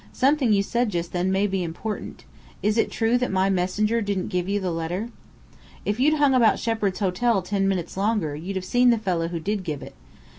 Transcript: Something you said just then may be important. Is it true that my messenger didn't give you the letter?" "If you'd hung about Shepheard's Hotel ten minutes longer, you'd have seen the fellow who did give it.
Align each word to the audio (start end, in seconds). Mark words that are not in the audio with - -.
Something 0.13 0.51
you 0.51 0.63
said 0.63 0.89
just 0.89 1.11
then 1.11 1.31
may 1.31 1.45
be 1.45 1.63
important. 1.63 2.25
Is 2.63 2.75
it 2.75 2.89
true 2.89 3.19
that 3.19 3.31
my 3.31 3.51
messenger 3.51 4.01
didn't 4.01 4.29
give 4.29 4.49
you 4.49 4.59
the 4.59 4.71
letter?" 4.71 5.09
"If 5.85 5.99
you'd 5.99 6.15
hung 6.17 6.33
about 6.33 6.57
Shepheard's 6.57 6.97
Hotel 6.97 7.43
ten 7.43 7.67
minutes 7.67 7.95
longer, 7.95 8.35
you'd 8.35 8.55
have 8.55 8.65
seen 8.65 8.89
the 8.89 8.97
fellow 8.97 9.27
who 9.27 9.39
did 9.39 9.63
give 9.63 9.83
it. 9.83 9.93